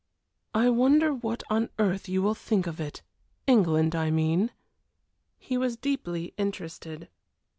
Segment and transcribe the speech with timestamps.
[0.55, 3.03] "I wonder what on earth you will think of it
[3.45, 4.49] England, I mean?"
[5.37, 7.07] He was deeply interested.